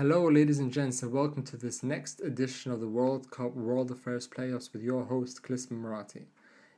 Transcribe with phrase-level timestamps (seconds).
[0.00, 3.90] Hello, ladies and gents, and welcome to this next edition of the World Cup World
[3.90, 6.22] Affairs Playoffs with your host, Klisman Murati.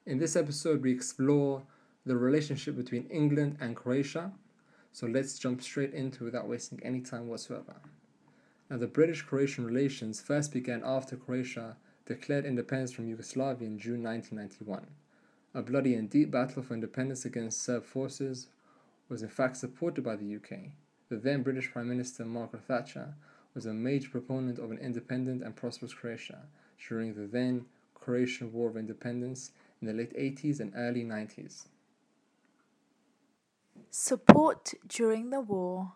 [0.05, 1.63] In this episode, we explore
[2.05, 4.33] the relationship between England and Croatia.
[4.91, 7.77] So let's jump straight into without wasting any time whatsoever.
[8.69, 14.03] Now, the British Croatian relations first began after Croatia declared independence from Yugoslavia in June
[14.03, 14.85] 1991.
[15.55, 18.49] A bloody and deep battle for independence against Serb forces
[19.09, 20.73] was in fact supported by the UK.
[21.13, 23.13] The then British Prime Minister Margaret Thatcher
[23.53, 26.47] was a major proponent of an independent and prosperous Croatia
[26.89, 29.51] during the then Croatian War of Independence
[29.83, 31.67] in the late 80s and early 90s.
[33.91, 35.93] Support during the war.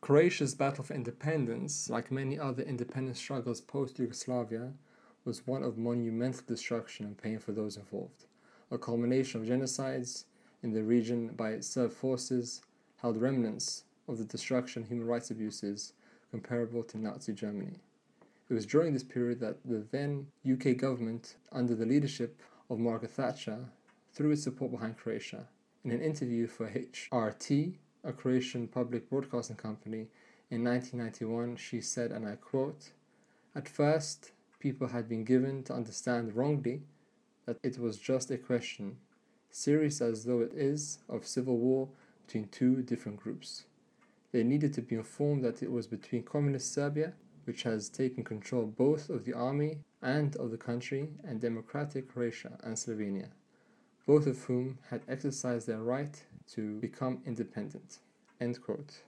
[0.00, 4.72] Croatia's battle for independence, like many other independence struggles post Yugoslavia,
[5.26, 8.24] was one of monumental destruction and pain for those involved.
[8.70, 10.24] A culmination of genocides
[10.62, 12.62] in the region by Serb forces
[12.96, 15.92] held remnants of the destruction and human rights abuses
[16.30, 17.78] comparable to Nazi Germany.
[18.48, 23.10] It was during this period that the then UK government, under the leadership of Margaret
[23.10, 23.66] Thatcher,
[24.12, 25.46] threw its support behind Croatia.
[25.84, 30.08] In an interview for HRT, a Croatian public broadcasting company,
[30.48, 32.90] in 1991, she said, and I quote,
[33.54, 36.82] At first, people had been given to understand wrongly
[37.46, 38.96] that it was just a question,
[39.50, 41.88] serious as though it is, of civil war
[42.26, 43.64] between two different groups.
[44.32, 47.14] They needed to be informed that it was between Communist Serbia
[47.46, 52.58] which has taken control both of the army and of the country, and Democratic Croatia
[52.62, 53.28] and Slovenia,
[54.04, 57.98] both of whom had exercised their right to become independent.
[58.40, 59.02] End quote.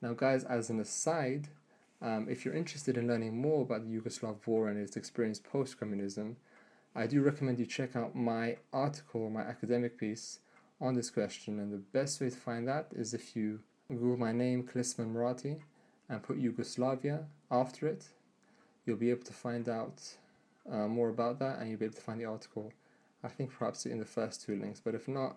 [0.00, 1.48] Now, guys, as an aside,
[2.00, 5.78] um, if you're interested in learning more about the Yugoslav War and its experience post
[5.78, 6.36] communism,
[6.94, 10.38] I do recommend you check out my article, my academic piece
[10.80, 11.58] on this question.
[11.58, 15.60] And the best way to find that is if you Google my name, Klisman Murati,
[16.08, 18.08] and put Yugoslavia after it,
[18.84, 20.02] you'll be able to find out
[20.70, 22.72] uh, more about that and you'll be able to find the article.
[23.22, 25.36] I think perhaps in the first two links, but if not,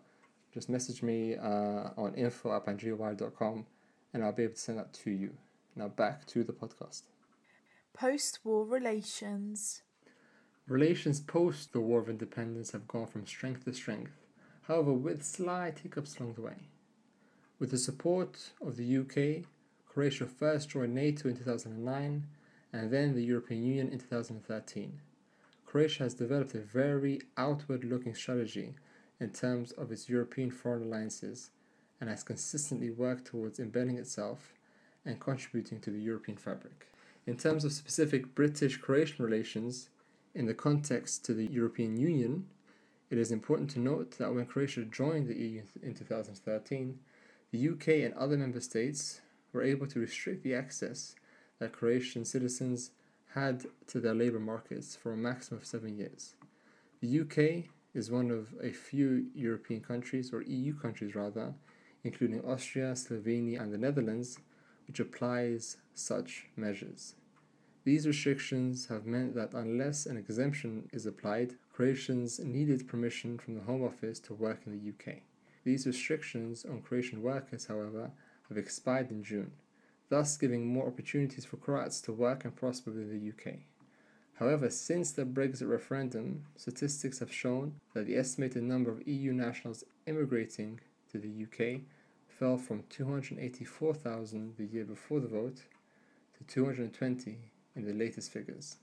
[0.54, 3.66] just message me uh, on info at pangeawire.com
[4.14, 5.32] and I'll be able to send that to you.
[5.76, 7.04] Now back to the podcast.
[7.94, 9.84] Post war relations.
[10.68, 14.12] Relations post the War of Independence have gone from strength to strength,
[14.68, 16.68] however, with slight hiccups along the way.
[17.60, 19.46] With the support of the UK,
[19.88, 22.28] Croatia first joined NATO in 2009
[22.74, 25.00] and then the European Union in 2013.
[25.66, 28.76] Croatia has developed a very outward looking strategy
[29.20, 31.50] in terms of its European foreign alliances
[32.00, 34.54] and has consistently worked towards embedding itself
[35.06, 36.88] and contributing to the European fabric.
[37.26, 39.90] In terms of specific British Croatian relations,
[40.36, 42.46] in the context to the European Union,
[43.10, 47.00] it is important to note that when Croatia joined the EU in 2013,
[47.52, 49.22] the UK and other member states
[49.54, 51.16] were able to restrict the access
[51.60, 52.92] that Croatian citizens
[53.34, 56.36] had to their labour markets for a maximum of seven years.
[57.02, 61.54] The UK is one of a few European countries, or EU countries rather,
[62.04, 64.38] including Austria, Slovenia, and the Netherlands,
[64.88, 67.16] which applies such measures.
[67.88, 73.62] These restrictions have meant that unless an exemption is applied, Croatians needed permission from the
[73.62, 75.20] Home Office to work in the UK.
[75.64, 78.12] These restrictions on Croatian workers, however,
[78.50, 79.54] have expired in June,
[80.10, 83.60] thus giving more opportunities for Croats to work and prosper within the UK.
[84.34, 89.86] However, since the Brexit referendum, statistics have shown that the estimated number of EU nationals
[90.06, 90.82] immigrating
[91.14, 91.84] to the UK
[92.28, 95.62] fell from 284,000 the year before the vote
[96.38, 97.38] to 220
[97.78, 98.78] in the latest figures.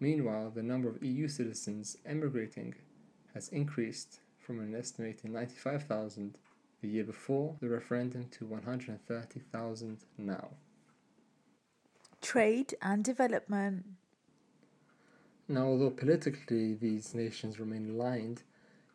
[0.00, 2.74] Meanwhile, the number of EU citizens emigrating
[3.34, 6.38] has increased from an estimated 95,000
[6.80, 10.48] the year before the referendum to 130,000 now.
[12.22, 13.84] Trade and development.
[15.48, 18.42] Now, although politically these nations remain aligned,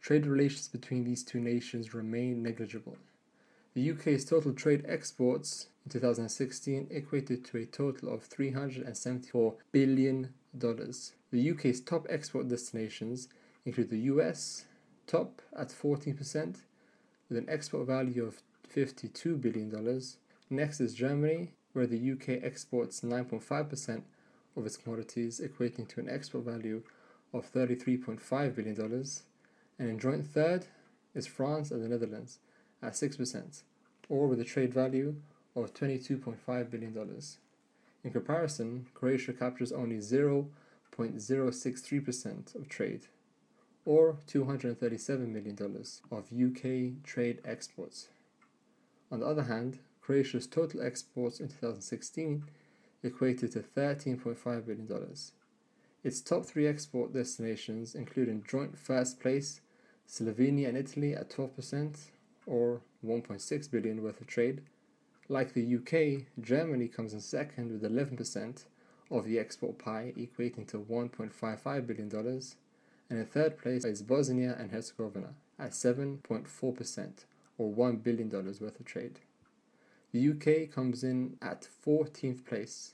[0.01, 2.97] trade relations between these two nations remain negligible.
[3.75, 10.29] The UK's total trade exports in 2016 equated to a total of $374 billion.
[10.53, 13.29] The UK's top export destinations
[13.65, 14.65] include the US,
[15.07, 16.57] top at 14%,
[17.29, 20.01] with an export value of $52 billion.
[20.51, 24.03] Next is Germany, where the UK exports 9.5%
[24.55, 26.83] of its commodities, equating to an export value
[27.33, 29.05] of $33.5 billion.
[29.79, 30.67] And in joint third
[31.15, 32.37] is France and the Netherlands
[32.83, 33.63] at 6%,
[34.09, 35.15] or with a trade value
[35.55, 36.95] of $22.5 billion.
[38.03, 43.07] In comparison, Croatia captures only 0.063% of trade,
[43.85, 45.57] or $237 million
[46.11, 48.09] of UK trade exports.
[49.11, 52.43] On the other hand, Croatia's total exports in 2016
[53.03, 54.89] equated to $13.5 billion.
[56.03, 59.61] Its top three export destinations include in joint first place
[60.07, 62.09] Slovenia and Italy at 12%
[62.45, 64.61] or 1.6 billion worth of trade.
[65.29, 68.65] Like the UK, Germany comes in second with 11%
[69.09, 72.41] of the export pie, equating to $1.55 billion,
[73.09, 77.25] and in third place is Bosnia and Herzegovina at 7.4%
[77.57, 79.19] or $1 billion worth of trade.
[80.11, 82.93] The UK comes in at 14th place,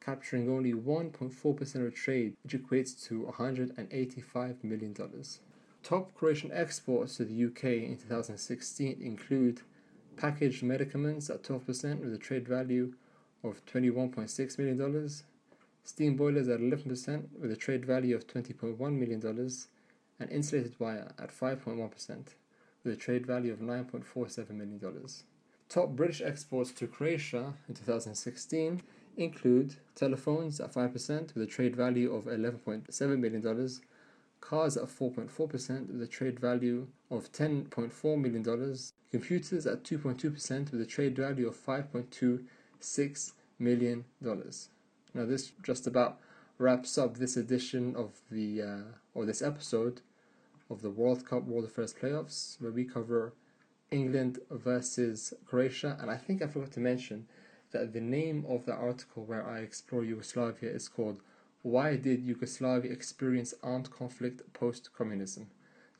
[0.00, 4.94] capturing only 1.4% of trade, which equates to $185 million.
[5.84, 9.60] Top Croatian exports to the UK in 2016 include
[10.16, 12.94] packaged medicaments at 12% with a trade value
[13.42, 15.10] of $21.6 million,
[15.84, 19.50] steam boilers at 11% with a trade value of $20.1 million,
[20.18, 22.28] and insulated wire at 5.1%
[22.82, 24.80] with a trade value of $9.47 million.
[25.68, 28.82] Top British exports to Croatia in 2016
[29.18, 33.68] include telephones at 5% with a trade value of $11.7 million,
[34.44, 38.76] cars at 4.4% with a trade value of $10.4 million,
[39.10, 44.04] computers at 2.2% with a trade value of $5.26 million.
[44.22, 46.18] Now, this just about
[46.58, 48.82] wraps up this edition of the, uh,
[49.14, 50.02] or this episode
[50.70, 53.32] of the World Cup World Affairs Playoffs, where we cover
[53.90, 55.96] England versus Croatia.
[56.00, 57.26] And I think I forgot to mention
[57.72, 61.20] that the name of the article where I explore Yugoslavia is called
[61.64, 65.46] why did Yugoslavia experience armed conflict post communism?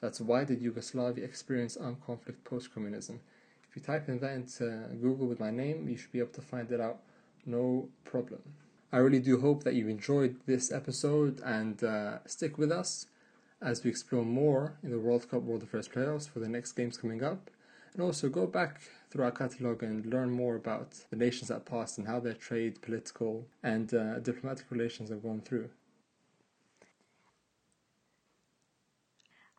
[0.02, 3.20] That's why did Yugoslavia experience armed conflict post communism?
[3.66, 6.43] If you type in that into Google with my name, you should be able to
[6.43, 6.99] find it out
[7.46, 8.43] no problem.
[8.93, 13.06] I really do hope that you enjoyed this episode and uh, stick with us
[13.62, 16.99] as we explore more in the World Cup World Affairs playoffs for the next games
[16.99, 17.50] coming up.
[17.94, 18.81] And also go back
[19.11, 22.82] through our catalogue and learn more about the nations that passed and how their trade,
[22.82, 25.70] political, and uh, diplomatic relations have gone through.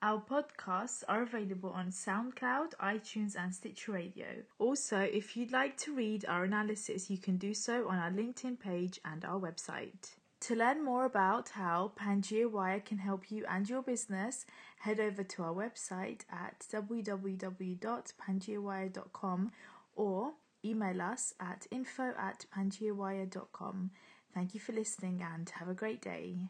[0.01, 4.27] Our podcasts are available on SoundCloud, iTunes, and Stitcher Radio.
[4.59, 8.59] Also, if you'd like to read our analysis, you can do so on our LinkedIn
[8.59, 10.11] page and our website.
[10.45, 14.45] To learn more about how Pangea Wire can help you and your business,
[14.77, 19.51] head over to our website at www.pangeawire.com
[19.95, 20.33] or
[20.63, 22.45] email us at info at.
[24.35, 26.49] Thank you for listening and have a great day.